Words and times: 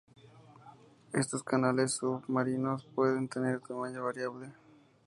Estos 1.13 1.43
canales 1.43 1.91
submarinos 1.91 2.87
pueden 2.95 3.27
tener 3.29 3.59
tamaño 3.59 4.03
variable. 4.03 4.51